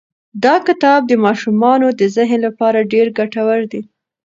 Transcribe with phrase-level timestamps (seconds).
[0.43, 3.81] دا کتاب د ماشومانو د ذهن لپاره ډېر ګټور دی.